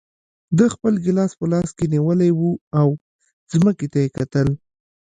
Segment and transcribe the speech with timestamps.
[0.57, 2.41] ده خپل ګیلاس په لاس کې نیولی و
[2.79, 2.89] او
[3.51, 4.47] ځمکې ته یې کتل.